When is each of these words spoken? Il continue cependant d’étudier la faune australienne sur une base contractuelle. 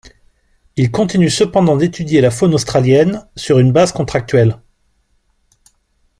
Il 0.77 0.89
continue 0.89 1.29
cependant 1.29 1.77
d’étudier 1.77 2.21
la 2.21 2.31
faune 2.31 2.55
australienne 2.55 3.23
sur 3.35 3.59
une 3.59 3.71
base 3.71 3.91
contractuelle. 3.91 4.57